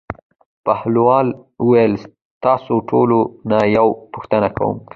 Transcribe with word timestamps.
بهلول 0.65 1.27
وویل: 1.63 1.93
تاسو 2.45 2.73
ټولو 2.89 3.19
نه 3.49 3.57
یوه 3.75 3.93
پوښتنه 4.13 4.47
کوم. 4.57 4.75